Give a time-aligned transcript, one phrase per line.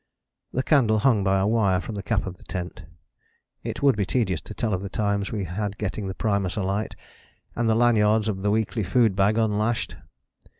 [0.51, 2.81] The candle hung by a wire from the cap of the tent.
[3.63, 6.95] It would be tedious to tell of the times we had getting the primus alight,
[7.55, 9.97] and the lanyards of the weekly food bag unlashed.